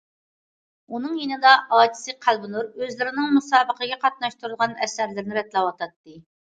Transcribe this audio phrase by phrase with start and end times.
[0.95, 6.23] ئۇنىڭ يېنىدا ئاچىسى قەلبىنۇر ئۆزلىرىنىڭ مۇسابىقىگە قاتناشتۇرىدىغان ئەسەرلىرىنى رەتلەۋاتاتتى.